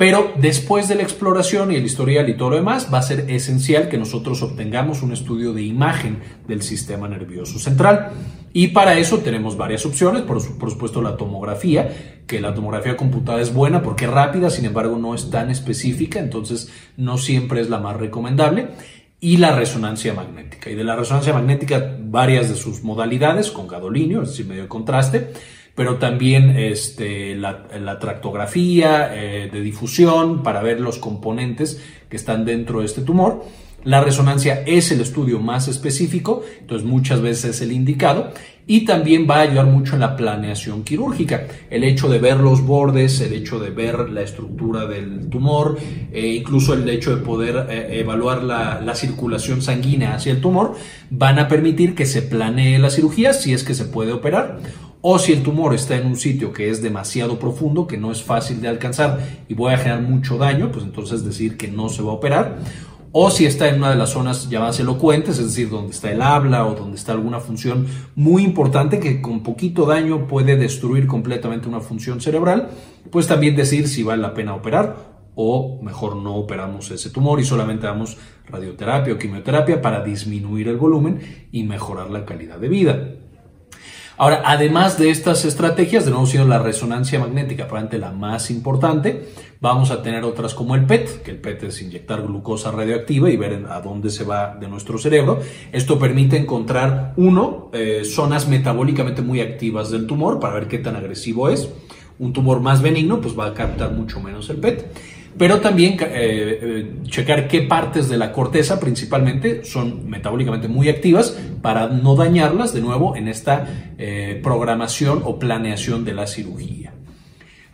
Pero 0.03 0.33
después 0.35 0.89
de 0.89 0.95
la 0.95 1.03
exploración 1.03 1.71
y 1.71 1.77
el 1.77 1.85
historial 1.85 2.27
y 2.27 2.35
todo 2.35 2.49
lo 2.49 2.55
demás, 2.57 2.89
va 2.93 2.97
a 2.97 3.03
ser 3.03 3.31
esencial 3.31 3.87
que 3.87 3.97
nosotros 3.97 4.41
obtengamos 4.41 5.01
un 5.01 5.13
estudio 5.13 5.53
de 5.53 5.61
imagen 5.61 6.19
del 6.45 6.61
sistema 6.61 7.07
nervioso 7.07 7.57
central. 7.57 8.11
Y 8.51 8.67
para 8.67 8.97
eso 8.97 9.19
tenemos 9.19 9.55
varias 9.55 9.85
opciones, 9.85 10.23
por, 10.23 10.41
supuesto 10.41 11.01
la 11.01 11.15
tomografía, 11.15 12.19
que 12.27 12.41
la 12.41 12.53
tomografía 12.53 12.97
computada 12.97 13.39
es 13.39 13.53
buena 13.53 13.81
porque 13.81 14.03
es 14.03 14.11
rápida, 14.11 14.49
sin 14.49 14.65
embargo 14.65 14.97
no 14.97 15.15
es 15.15 15.29
tan 15.29 15.49
específica, 15.49 16.19
entonces 16.19 16.69
no 16.97 17.17
siempre 17.17 17.61
es 17.61 17.69
la 17.69 17.79
más 17.79 17.95
recomendable 17.95 18.71
y 19.21 19.37
la 19.37 19.55
resonancia 19.55 20.13
magnética. 20.13 20.69
Y 20.69 20.75
de 20.75 20.83
la 20.83 20.97
resonancia 20.97 21.31
magnética, 21.31 21.95
varias 22.01 22.49
de 22.49 22.55
sus 22.55 22.83
modalidades, 22.83 23.51
con 23.51 23.69
gadolinio, 23.69 24.23
es 24.23 24.31
decir, 24.31 24.47
medio 24.47 24.63
de 24.63 24.67
contraste, 24.67 25.31
pero 25.75 25.97
también 25.97 26.51
este, 26.57 27.35
la, 27.35 27.99
tractografía 27.99 29.09
eh, 29.13 29.49
de 29.51 29.61
difusión 29.61 30.43
para 30.43 30.61
ver 30.61 30.79
los 30.79 30.97
componentes 30.97 31.81
que 32.09 32.15
están 32.15 32.45
dentro 32.45 32.79
de 32.79 32.85
este 32.85 33.01
tumor 33.01 33.43
La 33.83 34.01
resonancia 34.01 34.63
es 34.65 34.91
el 34.91 35.01
estudio 35.01 35.39
más 35.39 35.67
específico, 35.67 36.43
entonces 36.59 36.87
muchas 36.87 37.21
veces 37.21 37.55
es 37.55 37.61
el 37.61 37.71
indicado 37.71 38.31
y 38.65 38.85
también 38.85 39.27
va 39.29 39.37
a 39.37 39.41
ayudar 39.41 39.65
mucho 39.65 39.95
en 39.95 39.99
la 39.99 40.15
planeación 40.15 40.83
quirúrgica. 40.83 41.47
El 41.69 41.83
hecho 41.83 42.07
de 42.07 42.19
ver 42.19 42.37
los 42.37 42.61
bordes, 42.61 43.19
el 43.19 43.33
hecho 43.33 43.59
de 43.59 43.71
ver 43.71 44.09
la 44.09 44.21
estructura 44.21 44.85
del 44.85 45.27
tumor, 45.27 45.77
e 46.13 46.27
incluso 46.27 46.73
el 46.73 46.87
hecho 46.87 47.13
de 47.13 47.21
poder 47.21 47.67
eh, 47.69 47.99
evaluar 47.99 48.41
la, 48.41 48.79
la, 48.79 48.95
circulación 48.95 49.61
sanguínea 49.61 50.15
hacia 50.15 50.31
el 50.31 50.39
tumor, 50.39 50.75
van 51.09 51.39
a 51.39 51.49
permitir 51.49 51.93
que 51.93 52.05
se 52.05 52.21
planee 52.21 52.79
la 52.79 52.89
cirugía 52.89 53.33
si 53.33 53.53
es 53.53 53.65
que 53.65 53.75
se 53.75 53.83
puede 53.83 54.13
operar. 54.13 54.59
O 55.05 55.19
si 55.19 55.33
el 55.33 55.43
tumor 55.43 55.73
está 55.73 55.97
en 55.97 56.07
un 56.07 56.15
sitio 56.15 56.53
que 56.53 56.69
es 56.69 56.81
demasiado 56.81 57.37
profundo, 57.37 57.87
que 57.87 57.97
no 57.97 58.09
es 58.09 58.23
fácil 58.23 58.61
de 58.61 58.69
alcanzar 58.69 59.19
y 59.49 59.53
voy 59.53 59.73
a 59.73 59.77
generar 59.77 60.01
mucho 60.01 60.37
daño, 60.37 60.71
pues 60.71 60.85
entonces 60.85 61.25
decir 61.25 61.57
que 61.57 61.67
no 61.67 61.89
se 61.89 62.01
va 62.01 62.11
a 62.11 62.15
operar 62.15 62.59
o 63.15 63.29
si 63.29 63.45
está 63.45 63.69
en 63.69 63.75
una 63.75 63.91
de 63.91 63.95
las 63.95 64.09
zonas 64.09 64.49
llamadas 64.49 64.79
elocuentes, 64.79 65.37
es 65.37 65.45
decir, 65.45 65.69
donde 65.69 65.91
está 65.91 66.11
el 66.11 66.21
habla 66.21 66.65
o 66.65 66.73
donde 66.73 66.97
está 66.97 67.11
alguna 67.11 67.39
función 67.39 67.85
muy 68.15 68.43
importante 68.43 68.99
que 68.99 69.21
con 69.21 69.43
poquito 69.43 69.85
daño 69.85 70.27
puede 70.27 70.55
destruir 70.55 71.05
completamente 71.05 71.67
una 71.67 71.79
función 71.79 72.21
cerebral, 72.21 72.69
pues 73.11 73.27
también 73.27 73.55
decir 73.55 73.87
si 73.87 74.01
vale 74.01 74.23
la 74.23 74.33
pena 74.33 74.55
operar 74.55 75.13
o 75.35 75.79
mejor 75.83 76.15
no 76.15 76.35
operamos 76.35 76.89
ese 76.89 77.11
tumor 77.11 77.39
y 77.39 77.45
solamente 77.45 77.85
damos 77.85 78.17
radioterapia 78.47 79.13
o 79.13 79.17
quimioterapia 79.17 79.79
para 79.79 80.03
disminuir 80.03 80.67
el 80.67 80.77
volumen 80.77 81.19
y 81.51 81.63
mejorar 81.63 82.09
la 82.09 82.25
calidad 82.25 82.57
de 82.57 82.67
vida. 82.67 83.09
Ahora, 84.15 84.43
además 84.45 84.99
de 84.99 85.09
estas 85.09 85.43
estrategias, 85.43 86.05
de 86.05 86.11
nuevo 86.11 86.27
siendo 86.27 86.47
la 86.47 86.59
resonancia 86.59 87.19
magnética 87.19 87.65
probablemente 87.65 87.97
la 87.97 88.11
más 88.11 88.51
importante, 88.51 89.29
vamos 89.59 89.89
a 89.89 90.03
tener 90.03 90.23
otras 90.23 90.53
como 90.53 90.75
el 90.75 90.85
PET, 90.85 91.23
que 91.23 91.31
el 91.31 91.37
PET 91.37 91.63
es 91.63 91.81
inyectar 91.81 92.21
glucosa 92.21 92.69
radioactiva 92.71 93.31
y 93.31 93.37
ver 93.37 93.65
a 93.67 93.81
dónde 93.81 94.11
se 94.11 94.23
va 94.23 94.55
de 94.59 94.67
nuestro 94.67 94.99
cerebro. 94.99 95.39
Esto 95.71 95.97
permite 95.97 96.37
encontrar, 96.37 97.13
uno, 97.17 97.71
eh, 97.73 98.03
zonas 98.05 98.47
metabólicamente 98.47 99.23
muy 99.23 99.41
activas 99.41 99.89
del 99.89 100.05
tumor 100.05 100.39
para 100.39 100.53
ver 100.53 100.67
qué 100.67 100.77
tan 100.77 100.95
agresivo 100.95 101.49
es. 101.49 101.69
Un 102.19 102.33
tumor 102.33 102.61
más 102.61 102.83
benigno, 102.83 103.19
pues 103.19 103.37
va 103.37 103.47
a 103.47 103.53
captar 103.55 103.93
mucho 103.93 104.19
menos 104.19 104.47
el 104.51 104.57
PET 104.57 104.91
pero 105.37 105.59
también 105.59 105.93
eh, 105.93 105.99
eh, 106.01 106.91
checar 107.03 107.47
qué 107.47 107.61
partes 107.61 108.09
de 108.09 108.17
la 108.17 108.31
corteza 108.31 108.79
principalmente 108.79 109.63
son 109.63 110.09
metabólicamente 110.09 110.67
muy 110.67 110.89
activas 110.89 111.37
para 111.61 111.87
no 111.87 112.15
dañarlas 112.15 112.73
de 112.73 112.81
nuevo 112.81 113.15
en 113.15 113.27
esta 113.27 113.93
eh, 113.97 114.39
programación 114.43 115.21
o 115.23 115.39
planeación 115.39 116.05
de 116.05 116.13
la 116.13 116.27
cirugía. 116.27 116.93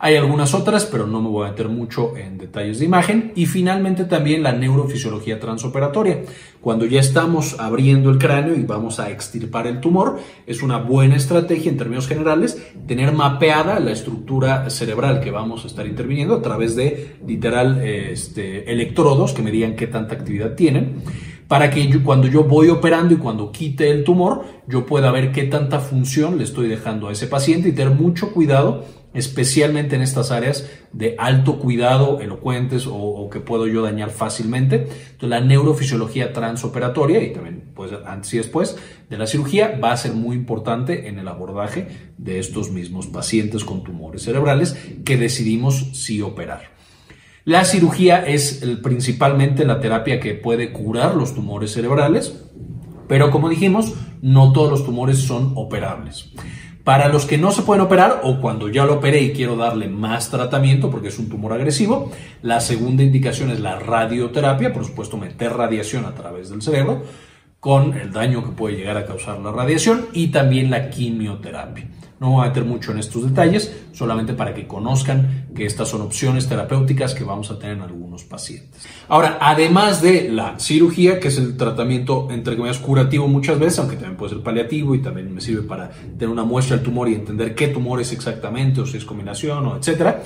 Hay 0.02 0.16
algunas 0.16 0.54
otras, 0.54 0.86
pero 0.86 1.06
no 1.06 1.20
me 1.20 1.28
voy 1.28 1.46
a 1.46 1.50
meter 1.50 1.68
mucho 1.68 2.16
en 2.16 2.38
detalles 2.38 2.78
de 2.78 2.86
imagen. 2.86 3.32
Y 3.34 3.44
finalmente 3.44 4.06
también 4.06 4.42
la 4.42 4.52
neurofisiología 4.52 5.38
transoperatoria. 5.38 6.22
Cuando 6.60 6.84
ya 6.84 7.00
estamos 7.00 7.58
abriendo 7.58 8.10
el 8.10 8.18
cráneo 8.18 8.54
y 8.54 8.64
vamos 8.64 9.00
a 9.00 9.10
extirpar 9.10 9.66
el 9.66 9.80
tumor, 9.80 10.18
es 10.46 10.62
una 10.62 10.76
buena 10.76 11.16
estrategia 11.16 11.70
en 11.70 11.78
términos 11.78 12.06
generales 12.06 12.62
tener 12.86 13.12
mapeada 13.12 13.80
la 13.80 13.92
estructura 13.92 14.68
cerebral 14.68 15.20
que 15.20 15.30
vamos 15.30 15.64
a 15.64 15.68
estar 15.68 15.86
interviniendo 15.86 16.34
a 16.34 16.42
través 16.42 16.76
de 16.76 17.16
literal 17.26 17.80
este, 17.82 18.70
electrodos 18.70 19.32
que 19.32 19.40
me 19.40 19.50
digan 19.50 19.74
qué 19.74 19.86
tanta 19.86 20.14
actividad 20.14 20.54
tienen 20.54 21.02
para 21.48 21.68
que 21.70 22.00
cuando 22.04 22.28
yo 22.28 22.44
voy 22.44 22.68
operando 22.68 23.12
y 23.12 23.16
cuando 23.16 23.50
quite 23.50 23.90
el 23.90 24.04
tumor, 24.04 24.44
yo 24.68 24.86
pueda 24.86 25.10
ver 25.10 25.32
qué 25.32 25.42
tanta 25.44 25.80
función 25.80 26.38
le 26.38 26.44
estoy 26.44 26.68
dejando 26.68 27.08
a 27.08 27.12
ese 27.12 27.26
paciente 27.26 27.70
y 27.70 27.72
tener 27.72 27.92
mucho 27.92 28.32
cuidado 28.32 28.84
especialmente 29.12 29.96
en 29.96 30.02
estas 30.02 30.30
áreas 30.30 30.68
de 30.92 31.16
alto 31.18 31.58
cuidado, 31.58 32.20
elocuentes 32.20 32.86
o, 32.88 33.28
que 33.30 33.40
puedo 33.40 33.66
yo 33.66 33.82
dañar 33.82 34.10
fácilmente. 34.10 34.88
La 35.20 35.40
neurofisiología 35.40 36.32
transoperatoria 36.32 37.22
y 37.22 37.32
también 37.32 37.70
pues, 37.74 37.92
antes 38.06 38.34
y 38.34 38.38
después 38.38 38.76
de 39.08 39.18
la 39.18 39.26
cirugía 39.26 39.78
va 39.82 39.92
a 39.92 39.96
ser 39.96 40.12
muy 40.12 40.36
importante 40.36 41.08
en 41.08 41.18
el 41.18 41.28
abordaje 41.28 41.88
de 42.18 42.38
estos 42.38 42.70
mismos 42.70 43.06
pacientes 43.06 43.64
con 43.64 43.82
tumores 43.84 44.22
cerebrales 44.22 44.76
que 45.04 45.16
decidimos 45.16 45.90
si 45.92 46.22
operar. 46.22 46.70
La 47.44 47.64
cirugía 47.64 48.24
es 48.26 48.62
principalmente 48.82 49.64
la 49.64 49.80
terapia 49.80 50.20
que 50.20 50.34
puede 50.34 50.72
curar 50.72 51.14
los 51.14 51.34
tumores 51.34 51.72
cerebrales, 51.72 52.44
pero 53.08 53.30
como 53.30 53.48
dijimos, 53.48 53.94
no 54.22 54.52
todos 54.52 54.70
los 54.70 54.84
tumores 54.84 55.18
son 55.18 55.52
operables. 55.56 56.32
Para 56.84 57.08
los 57.08 57.26
que 57.26 57.36
no 57.36 57.52
se 57.52 57.62
pueden 57.62 57.82
operar 57.82 58.20
o 58.24 58.40
cuando 58.40 58.68
ya 58.68 58.86
lo 58.86 58.94
operé 58.94 59.20
y 59.20 59.32
quiero 59.32 59.56
darle 59.56 59.88
más 59.88 60.30
tratamiento 60.30 60.90
porque 60.90 61.08
es 61.08 61.18
un 61.18 61.28
tumor 61.28 61.52
agresivo, 61.52 62.10
la 62.42 62.60
segunda 62.60 63.02
indicación 63.02 63.50
es 63.50 63.60
la 63.60 63.78
radioterapia, 63.78 64.72
por 64.72 64.84
supuesto 64.84 65.18
meter 65.18 65.52
radiación 65.52 66.06
a 66.06 66.14
través 66.14 66.48
del 66.48 66.62
cerebro 66.62 67.02
con 67.60 67.92
el 67.92 68.10
daño 68.10 68.42
que 68.42 68.52
puede 68.52 68.76
llegar 68.76 68.96
a 68.96 69.04
causar 69.04 69.38
la 69.38 69.52
radiación 69.52 70.06
y 70.14 70.28
también 70.28 70.70
la 70.70 70.88
quimioterapia. 70.88 71.86
No 72.18 72.30
voy 72.30 72.44
a 72.44 72.48
meter 72.48 72.64
mucho 72.64 72.92
en 72.92 72.98
estos 72.98 73.28
detalles, 73.28 73.84
solamente 73.92 74.32
para 74.32 74.54
que 74.54 74.66
conozcan 74.66 75.39
que 75.54 75.66
estas 75.66 75.88
son 75.88 76.02
opciones 76.02 76.48
terapéuticas 76.48 77.14
que 77.14 77.24
vamos 77.24 77.50
a 77.50 77.58
tener 77.58 77.76
en 77.76 77.82
algunos 77.82 78.24
pacientes. 78.24 78.86
Ahora, 79.08 79.38
además 79.40 80.00
de 80.02 80.28
la 80.30 80.58
cirugía, 80.58 81.18
que 81.18 81.28
es 81.28 81.38
el 81.38 81.56
tratamiento 81.56 82.28
entre 82.30 82.56
comillas 82.56 82.78
curativo 82.78 83.28
muchas 83.28 83.58
veces, 83.58 83.78
aunque 83.80 83.96
también 83.96 84.16
puede 84.16 84.34
ser 84.34 84.42
paliativo 84.42 84.94
y 84.94 85.02
también 85.02 85.32
me 85.34 85.40
sirve 85.40 85.62
para 85.62 85.90
tener 85.90 86.28
una 86.28 86.44
muestra 86.44 86.76
del 86.76 86.84
tumor 86.84 87.08
y 87.08 87.14
entender 87.14 87.54
qué 87.54 87.68
tumor 87.68 88.00
es 88.00 88.12
exactamente 88.12 88.80
o 88.80 88.86
si 88.86 88.96
es 88.96 89.04
combinación 89.04 89.66
o 89.66 89.76
etcétera. 89.76 90.22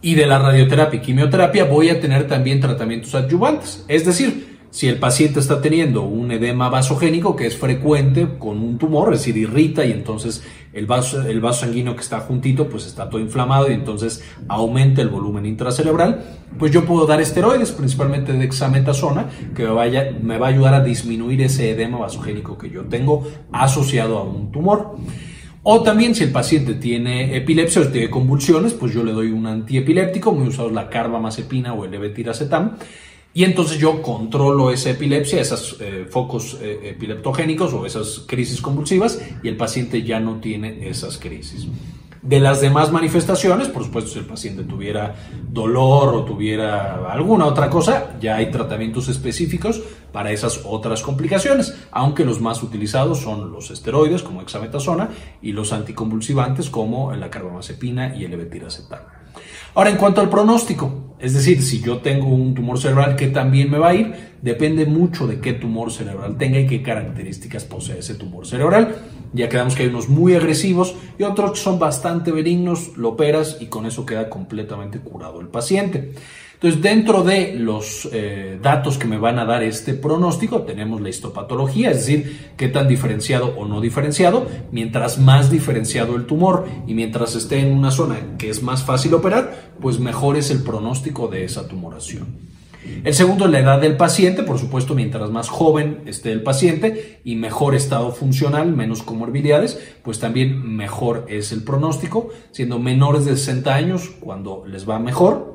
Y 0.00 0.14
de 0.14 0.26
la 0.26 0.38
radioterapia 0.38 0.98
y 0.98 1.02
quimioterapia 1.02 1.64
voy 1.64 1.88
a 1.88 2.00
tener 2.00 2.28
también 2.28 2.60
tratamientos 2.60 3.14
adyuvantes, 3.14 3.84
es 3.88 4.04
decir, 4.04 4.53
si 4.74 4.88
el 4.88 4.98
paciente 4.98 5.38
está 5.38 5.60
teniendo 5.60 6.02
un 6.02 6.32
edema 6.32 6.68
vasogénico 6.68 7.36
que 7.36 7.46
es 7.46 7.56
frecuente 7.56 8.26
con 8.40 8.58
un 8.58 8.76
tumor, 8.76 9.14
es 9.14 9.20
decir, 9.20 9.36
irrita 9.36 9.84
y 9.84 9.92
entonces 9.92 10.42
el 10.72 10.86
vaso, 10.86 11.22
el 11.22 11.40
vaso 11.40 11.60
sanguíneo 11.60 11.94
que 11.94 12.02
está 12.02 12.18
juntito 12.18 12.68
pues 12.68 12.84
está 12.84 13.08
todo 13.08 13.20
inflamado 13.20 13.70
y 13.70 13.74
entonces 13.74 14.24
aumenta 14.48 15.00
el 15.00 15.10
volumen 15.10 15.46
intracerebral, 15.46 16.24
pues 16.58 16.72
yo 16.72 16.84
puedo 16.84 17.06
dar 17.06 17.20
esteroides, 17.20 17.70
principalmente 17.70 18.32
de 18.32 18.40
dexametasona, 18.40 19.28
que 19.54 19.62
me, 19.62 20.10
me 20.20 20.38
va 20.38 20.48
a 20.48 20.50
ayudar 20.50 20.74
a 20.74 20.82
disminuir 20.82 21.42
ese 21.42 21.70
edema 21.70 21.98
vasogénico 21.98 22.58
que 22.58 22.68
yo 22.68 22.82
tengo 22.86 23.28
asociado 23.52 24.18
a 24.18 24.24
un 24.24 24.50
tumor. 24.50 24.96
O 25.62 25.82
también 25.82 26.16
si 26.16 26.24
el 26.24 26.32
paciente 26.32 26.74
tiene 26.74 27.36
epilepsia 27.36 27.80
o 27.80 27.86
tiene 27.86 28.10
convulsiones, 28.10 28.74
pues 28.74 28.92
yo 28.92 29.04
le 29.04 29.12
doy 29.12 29.30
un 29.30 29.46
antiepiléptico, 29.46 30.32
muy 30.32 30.48
usado 30.48 30.68
la 30.68 30.90
carbamazepina 30.90 31.72
o 31.72 31.84
el 31.84 31.92
levetiracetam, 31.92 32.76
y 33.36 33.42
entonces 33.42 33.78
yo 33.78 34.00
controlo 34.00 34.70
esa 34.70 34.90
epilepsia, 34.90 35.40
esos 35.40 35.76
eh, 35.80 36.06
focos 36.08 36.56
eh, 36.62 36.90
epileptogénicos 36.94 37.72
o 37.72 37.84
esas 37.84 38.22
crisis 38.26 38.60
convulsivas 38.60 39.20
y 39.42 39.48
el 39.48 39.56
paciente 39.56 40.04
ya 40.04 40.20
no 40.20 40.36
tiene 40.36 40.88
esas 40.88 41.18
crisis. 41.18 41.66
De 42.22 42.38
las 42.38 42.60
demás 42.60 42.92
manifestaciones, 42.92 43.68
por 43.68 43.84
supuesto, 43.84 44.12
si 44.12 44.20
el 44.20 44.24
paciente 44.24 44.62
tuviera 44.62 45.16
dolor 45.50 46.14
o 46.14 46.24
tuviera 46.24 47.12
alguna 47.12 47.46
otra 47.46 47.68
cosa, 47.68 48.16
ya 48.20 48.36
hay 48.36 48.52
tratamientos 48.52 49.08
específicos 49.08 49.82
para 50.14 50.30
esas 50.30 50.60
otras 50.62 51.02
complicaciones, 51.02 51.74
aunque 51.90 52.24
los 52.24 52.40
más 52.40 52.62
utilizados 52.62 53.18
son 53.18 53.50
los 53.50 53.72
esteroides 53.72 54.22
como 54.22 54.42
hexametasona 54.42 55.08
y 55.42 55.50
los 55.50 55.72
anticonvulsivantes 55.72 56.70
como 56.70 57.12
la 57.16 57.30
carbamazepina 57.30 58.14
y 58.14 58.24
el 58.24 58.30
levetiracetam. 58.30 59.00
Ahora, 59.74 59.90
en 59.90 59.96
cuanto 59.96 60.20
al 60.20 60.30
pronóstico, 60.30 61.16
es 61.18 61.34
decir, 61.34 61.60
si 61.62 61.80
yo 61.80 61.98
tengo 61.98 62.28
un 62.28 62.54
tumor 62.54 62.78
cerebral, 62.78 63.16
¿qué 63.16 63.26
también 63.26 63.68
me 63.68 63.78
va 63.78 63.88
a 63.88 63.94
ir? 63.94 64.14
Depende 64.40 64.86
mucho 64.86 65.26
de 65.26 65.40
qué 65.40 65.54
tumor 65.54 65.90
cerebral 65.90 66.36
tenga 66.36 66.60
y 66.60 66.68
qué 66.68 66.80
características 66.80 67.64
posee 67.64 67.98
ese 67.98 68.14
tumor 68.14 68.46
cerebral. 68.46 68.94
Ya 69.34 69.48
quedamos 69.48 69.74
que 69.74 69.82
hay 69.82 69.88
unos 69.88 70.08
muy 70.08 70.34
agresivos 70.34 70.94
y 71.18 71.24
otros 71.24 71.50
que 71.50 71.56
son 71.58 71.78
bastante 71.78 72.30
benignos, 72.30 72.96
lo 72.96 73.10
operas 73.10 73.58
y 73.60 73.66
con 73.66 73.84
eso 73.84 74.06
queda 74.06 74.30
completamente 74.30 75.00
curado 75.00 75.40
el 75.40 75.48
paciente. 75.48 76.12
Entonces, 76.54 76.80
dentro 76.80 77.22
de 77.24 77.54
los 77.54 78.08
eh, 78.12 78.58
datos 78.62 78.96
que 78.96 79.06
me 79.06 79.18
van 79.18 79.38
a 79.38 79.44
dar 79.44 79.62
este 79.62 79.92
pronóstico, 79.92 80.62
tenemos 80.62 81.00
la 81.00 81.10
histopatología, 81.10 81.90
es 81.90 82.06
decir, 82.06 82.52
qué 82.56 82.68
tan 82.68 82.88
diferenciado 82.88 83.54
o 83.58 83.66
no 83.66 83.80
diferenciado. 83.80 84.46
Mientras 84.70 85.18
más 85.18 85.50
diferenciado 85.50 86.16
el 86.16 86.24
tumor 86.24 86.66
y 86.86 86.94
mientras 86.94 87.34
esté 87.34 87.58
en 87.58 87.76
una 87.76 87.90
zona 87.90 88.38
que 88.38 88.48
es 88.48 88.62
más 88.62 88.84
fácil 88.84 89.12
operar, 89.12 89.72
pues 89.80 89.98
mejor 89.98 90.36
es 90.36 90.50
el 90.50 90.62
pronóstico 90.62 91.28
de 91.28 91.44
esa 91.44 91.68
tumoración. 91.68 92.53
El 93.02 93.14
segundo 93.14 93.46
es 93.46 93.50
la 93.50 93.60
edad 93.60 93.80
del 93.80 93.96
paciente, 93.96 94.42
por 94.42 94.58
supuesto, 94.58 94.94
mientras 94.94 95.30
más 95.30 95.48
joven 95.48 96.00
esté 96.06 96.32
el 96.32 96.42
paciente 96.42 97.20
y 97.24 97.36
mejor 97.36 97.74
estado 97.74 98.12
funcional, 98.12 98.74
menos 98.74 99.02
comorbilidades, 99.02 99.78
pues 100.02 100.18
también 100.18 100.76
mejor 100.76 101.26
es 101.28 101.52
el 101.52 101.62
pronóstico, 101.62 102.30
siendo 102.50 102.78
menores 102.78 103.24
de 103.24 103.36
60 103.36 103.74
años 103.74 104.10
cuando 104.20 104.64
les 104.66 104.88
va 104.88 104.98
mejor, 104.98 105.54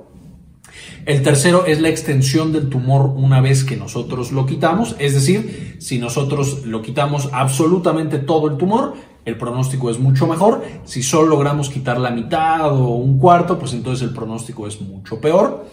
el 1.06 1.24
tercero 1.24 1.66
es 1.66 1.82
la 1.82 1.90
extensión 1.90 2.52
del 2.52 2.70
tumor 2.70 3.14
una 3.16 3.42
vez 3.42 3.64
que 3.64 3.76
nosotros 3.76 4.32
lo 4.32 4.46
quitamos, 4.46 4.96
es 5.00 5.14
decir, 5.14 5.78
si 5.80 5.98
nosotros 5.98 6.66
lo 6.66 6.82
quitamos 6.82 7.30
absolutamente 7.32 8.20
todo 8.20 8.48
el 8.48 8.58
tumor, 8.58 8.94
el 9.26 9.38
pronóstico 9.38 9.90
es 9.90 10.00
mucho 10.00 10.28
mejor. 10.28 10.64
Si 10.86 11.04
solo 11.04 11.30
logramos 11.30 11.70
quitar 11.70 12.00
la 12.00 12.10
mitad 12.10 12.72
o 12.72 12.96
un 12.96 13.18
cuarto, 13.18 13.60
pues 13.60 13.74
entonces 13.74 14.08
el 14.08 14.14
pronóstico 14.14 14.68
es 14.68 14.82
mucho 14.82 15.20
peor. 15.20 15.66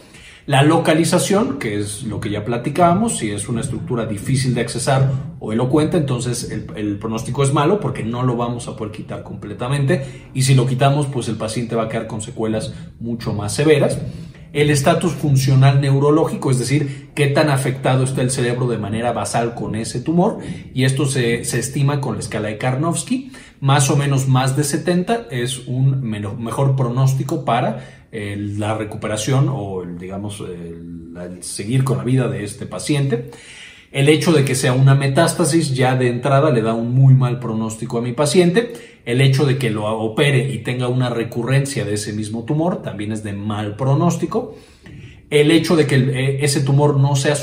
La 0.46 0.62
localización, 0.62 1.58
que 1.58 1.80
es 1.80 2.04
lo 2.04 2.20
que 2.20 2.30
ya 2.30 2.44
platicábamos, 2.44 3.18
si 3.18 3.32
es 3.32 3.48
una 3.48 3.62
estructura 3.62 4.06
difícil 4.06 4.54
de 4.54 4.60
accesar 4.60 5.10
o 5.40 5.52
elocuente, 5.52 5.96
entonces 5.96 6.52
el, 6.52 6.66
el, 6.76 6.98
pronóstico 7.00 7.42
es 7.42 7.52
malo 7.52 7.80
porque 7.80 8.04
no 8.04 8.22
lo 8.22 8.36
vamos 8.36 8.68
a 8.68 8.76
poder 8.76 8.92
quitar 8.92 9.24
completamente 9.24 10.28
y 10.34 10.42
si 10.42 10.54
lo 10.54 10.64
quitamos, 10.64 11.06
pues 11.06 11.26
el 11.28 11.34
paciente 11.34 11.74
va 11.74 11.84
a 11.84 11.88
quedar 11.88 12.06
con 12.06 12.22
secuelas 12.22 12.72
mucho 13.00 13.32
más 13.32 13.54
severas. 13.54 13.98
El 14.52 14.70
estatus 14.70 15.12
funcional 15.12 15.80
neurológico, 15.80 16.52
es 16.52 16.60
decir, 16.60 17.10
qué 17.16 17.26
tan 17.26 17.50
afectado 17.50 18.04
está 18.04 18.22
el 18.22 18.30
cerebro 18.30 18.68
de 18.68 18.78
manera 18.78 19.12
basal 19.12 19.52
con 19.54 19.74
ese 19.74 20.00
tumor 20.00 20.38
y 20.72 20.84
esto 20.84 21.06
se, 21.06 21.44
se 21.44 21.58
estima 21.58 22.00
con 22.00 22.14
la 22.14 22.20
escala 22.20 22.48
de 22.48 22.56
Karnofsky, 22.56 23.32
más 23.60 23.90
o 23.90 23.96
menos 23.96 24.28
más 24.28 24.56
de 24.56 24.62
70 24.62 25.26
es 25.30 25.66
un 25.66 26.02
mejor 26.02 26.76
pronóstico 26.76 27.44
para 27.44 27.95
la 28.37 28.76
recuperación 28.76 29.49
o, 29.49 29.82
el, 29.82 29.99
digamos, 29.99 30.42
seguir 31.40 31.85
con 31.85 31.99
la 31.99 32.04
vida 32.04 32.28
de 32.28 32.44
este 32.44 32.66
paciente. 32.66 33.30
El 33.92 34.08
hecho 34.08 34.32
de 34.32 34.44
que 34.44 34.54
sea 34.54 34.73
una 34.73 34.94
metástasis 34.94 35.75
ya 35.75 35.96
de 35.96 36.08
entrada 36.08 36.50
le 36.50 36.61
da 36.61 36.75
un 36.75 36.94
muy 36.94 37.14
mal 37.14 37.38
pronóstico 37.38 37.99
a 37.99 38.02
mi 38.02 38.12
paciente. 38.12 38.73
El 39.04 39.20
hecho 39.20 39.46
de 39.46 39.56
que 39.56 39.70
lo 39.70 39.87
opere 39.87 40.52
y 40.52 40.58
tenga 40.58 40.88
una 40.88 41.08
recurrencia 41.08 41.85
de 41.85 41.94
ese 41.94 42.12
mismo 42.12 42.44
tumor 42.44 42.82
también 42.82 43.12
es 43.12 43.23
de 43.23 43.32
mal 43.32 43.76
pronóstico. 43.76 44.56
El 45.30 45.50
hecho 45.50 45.76
de 45.76 45.87
que 45.87 45.96
eh, 45.96 46.44
ese 46.44 46.61
tumor 46.61 46.99
no 46.99 47.16
sea, 47.16 47.37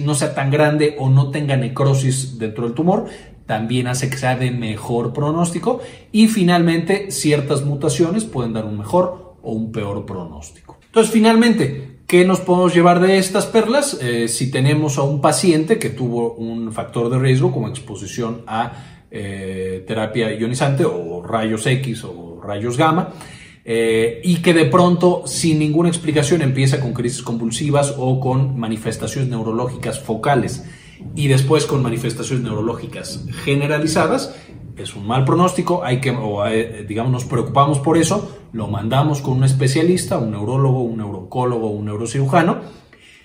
no 0.00 0.14
sea 0.14 0.34
tan 0.34 0.50
grande 0.50 0.96
o 0.98 1.08
no 1.08 1.30
tenga 1.30 1.56
necrosis 1.56 2.38
dentro 2.38 2.64
del 2.64 2.74
tumor 2.74 3.06
también 3.46 3.86
hace 3.86 4.08
que 4.08 4.16
sea 4.16 4.36
de 4.36 4.50
mejor 4.50 5.12
pronóstico. 5.12 5.80
Y 6.10 6.28
finalmente, 6.28 7.10
ciertas 7.10 7.64
mutaciones 7.64 8.24
pueden 8.24 8.54
dar 8.54 8.64
un 8.64 8.78
mejor 8.78 9.21
o 9.42 9.52
un 9.52 9.72
peor 9.72 10.06
pronóstico. 10.06 10.78
Entonces, 10.86 11.12
finalmente, 11.12 11.98
¿qué 12.06 12.24
nos 12.24 12.40
podemos 12.40 12.74
llevar 12.74 13.00
de 13.00 13.18
estas 13.18 13.46
perlas? 13.46 13.98
Eh, 14.02 14.28
si 14.28 14.50
tenemos 14.50 14.98
a 14.98 15.02
un 15.02 15.20
paciente 15.20 15.78
que 15.78 15.90
tuvo 15.90 16.34
un 16.34 16.72
factor 16.72 17.08
de 17.08 17.18
riesgo 17.18 17.50
como 17.50 17.68
exposición 17.68 18.42
a 18.46 18.72
eh, 19.10 19.84
terapia 19.86 20.32
ionizante 20.32 20.84
o 20.84 21.22
rayos 21.22 21.66
X 21.66 22.04
o 22.04 22.40
rayos 22.42 22.76
gamma, 22.76 23.14
eh, 23.64 24.20
y 24.24 24.42
que 24.42 24.52
de 24.54 24.66
pronto, 24.66 25.22
sin 25.26 25.58
ninguna 25.58 25.88
explicación, 25.88 26.42
empieza 26.42 26.80
con 26.80 26.92
crisis 26.92 27.22
convulsivas 27.22 27.94
o 27.96 28.20
con 28.20 28.58
manifestaciones 28.58 29.30
neurológicas 29.30 30.00
focales 30.00 30.64
y 31.14 31.28
después 31.28 31.66
con 31.66 31.82
manifestaciones 31.82 32.44
neurológicas 32.44 33.24
generalizadas, 33.44 34.34
es 34.76 34.94
un 34.96 35.06
mal 35.06 35.24
pronóstico, 35.24 35.84
hay 35.84 36.00
que, 36.00 36.84
digamos, 36.88 37.12
nos 37.12 37.24
preocupamos 37.24 37.78
por 37.78 37.96
eso, 37.96 38.41
lo 38.52 38.68
mandamos 38.68 39.20
con 39.20 39.38
un 39.38 39.44
especialista, 39.44 40.18
un 40.18 40.32
neurólogo, 40.32 40.82
un 40.82 40.98
neurocólogo, 40.98 41.68
un 41.68 41.86
neurocirujano, 41.86 42.60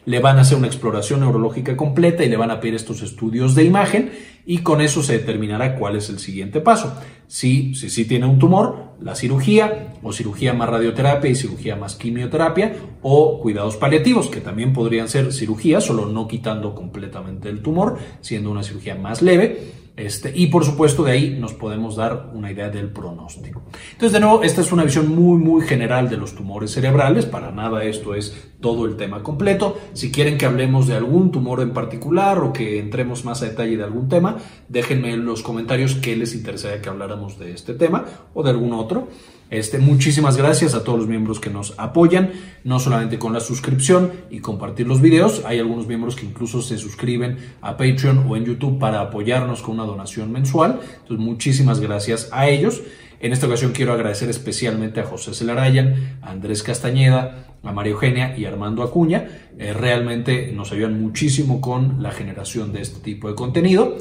le 0.06 0.20
van 0.22 0.38
a 0.38 0.42
hacer 0.42 0.58
una 0.58 0.68
exploración 0.68 1.20
neurológica 1.20 1.76
completa 1.76 2.24
y 2.24 2.30
le 2.30 2.38
van 2.38 2.50
a 2.50 2.62
pedir 2.62 2.76
estos 2.76 3.02
estudios 3.02 3.56
de 3.56 3.66
imagen 3.66 4.12
y 4.46 4.60
con 4.60 4.80
eso 4.80 5.04
se 5.04 5.20
determinará 5.20 5.76
cuál 5.76 5.98
es 5.98 6.10
el 6.10 6.20
siguiente 6.20 6.62
paso. 6.62 6.94
Si 7.28 7.76
sí 7.76 7.90
si, 7.90 8.06
tiene 8.06 8.26
un 8.26 8.40
tumor, 8.40 8.94
la 9.02 9.16
cirugía 9.16 9.96
o 10.02 10.14
cirugía 10.14 10.54
más 10.54 10.70
radioterapia 10.70 11.30
y 11.30 11.36
cirugía 11.36 11.76
más 11.76 11.96
quimioterapia 11.96 12.74
o 13.02 13.42
cuidados 13.42 13.76
paliativos, 13.76 14.28
que 14.28 14.40
también 14.40 14.72
podrían 14.72 15.10
ser 15.10 15.34
cirugías, 15.34 15.84
solo 15.84 16.06
no 16.06 16.26
quitando 16.26 16.74
completamente 16.74 17.50
el 17.50 17.62
tumor, 17.62 17.98
siendo 18.22 18.50
una 18.50 18.64
cirugía 18.64 18.96
más 18.96 19.22
leve 19.22 19.87
este, 19.98 20.32
y 20.34 20.48
por 20.48 20.64
supuesto 20.64 21.04
de 21.04 21.12
ahí 21.12 21.38
nos 21.40 21.54
podemos 21.54 21.96
dar 21.96 22.30
una 22.34 22.52
idea 22.52 22.70
del 22.70 22.92
pronóstico. 22.92 23.64
Entonces 23.94 24.14
de 24.14 24.20
nuevo, 24.20 24.44
esta 24.44 24.62
es 24.62 24.72
una 24.72 24.84
visión 24.84 25.10
muy 25.10 25.40
muy 25.40 25.66
general 25.66 26.08
de 26.08 26.18
los 26.18 26.36
tumores 26.36 26.72
cerebrales, 26.72 27.26
para 27.26 27.52
nada 27.52 27.84
esto 27.84 28.14
es 28.14 28.54
todo 28.62 28.86
el 28.86 28.96
tema 28.96 29.24
completo. 29.24 29.78
Si 29.94 30.12
quieren 30.12 30.38
que 30.38 30.46
hablemos 30.46 30.88
de 30.88 30.96
algún 30.96 31.32
tumor 31.32 31.62
en 31.62 31.74
particular 31.74 32.40
o 32.40 32.54
que 32.54 32.80
entremos 32.80 33.26
más 33.26 33.42
a 33.42 33.46
detalle 33.46 33.76
de 33.76 33.84
algún 33.84 34.08
tema, 34.08 34.38
déjenme 34.70 35.14
en 35.14 35.26
los 35.26 35.42
comentarios 35.42 35.96
qué 35.96 36.16
les 36.16 36.36
interesaría 36.36 36.82
que 36.82 36.90
habláramos 36.90 37.40
de 37.40 37.54
este 37.54 37.74
tema 37.74 38.06
o 38.36 38.44
de 38.44 38.52
algún 38.52 38.74
otro. 38.74 39.08
Este, 39.50 39.78
muchísimas 39.78 40.36
gracias 40.36 40.74
a 40.74 40.84
todos 40.84 41.00
los 41.00 41.08
miembros 41.08 41.40
que 41.40 41.50
nos 41.50 41.74
apoyan, 41.78 42.32
no 42.64 42.80
solamente 42.80 43.18
con 43.18 43.34
la 43.34 43.40
suscripción 43.40 44.12
y 44.30 44.40
compartir 44.40 44.88
los 44.88 45.02
videos, 45.02 45.44
hay 45.46 45.60
algunos 45.60 45.88
miembros 45.88 46.16
que 46.16 46.26
incluso 46.26 46.62
se 46.62 46.78
suscriben 46.78 47.38
a 47.62 47.78
Patreon 47.78 48.26
o 48.28 48.36
en 48.36 48.46
YouTube 48.46 48.78
para 48.78 49.00
apoyarnos 49.00 49.62
con 49.62 49.76
una 49.76 49.86
donación 49.86 50.32
mensual. 50.32 50.80
Entonces, 51.02 51.26
muchísimas 51.26 51.80
gracias 51.80 52.30
a 52.32 52.50
ellos. 52.50 52.82
En 53.20 53.34
esta 53.34 53.48
ocasión 53.48 53.72
quiero 53.72 53.94
agradecer 53.94 54.30
especialmente 54.30 55.00
a 55.00 55.04
José 55.04 55.34
Celarayan, 55.34 56.20
a 56.22 56.32
Andrés 56.32 56.62
Castañeda, 56.62 57.48
a 57.64 57.72
María 57.72 57.94
Eugenia 57.94 58.38
y 58.38 58.46
Armando 58.46 58.84
Acuña. 58.84 59.28
Eh, 59.58 59.74
realmente 59.74 60.52
nos 60.54 60.72
ayudan 60.72 61.02
muchísimo 61.02 61.60
con 61.60 62.04
la 62.04 62.12
generación 62.12 62.74
de 62.74 62.82
este 62.82 63.00
tipo 63.00 63.28
de 63.28 63.36
contenido. 63.36 63.98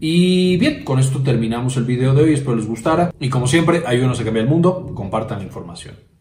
Y 0.00 0.56
bien, 0.56 0.84
con 0.84 0.98
esto 0.98 1.22
terminamos 1.22 1.76
el 1.76 1.84
video 1.84 2.14
de 2.14 2.22
hoy, 2.22 2.34
espero 2.34 2.56
les 2.56 2.66
gustara. 2.66 3.12
Y 3.20 3.28
como 3.28 3.46
siempre, 3.46 3.82
ayúdenos 3.86 4.20
a 4.20 4.24
cambiar 4.24 4.44
el 4.44 4.50
mundo, 4.50 4.92
compartan 4.94 5.38
la 5.38 5.44
información. 5.44 6.13